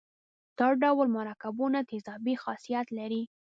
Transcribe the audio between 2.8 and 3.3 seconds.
لري.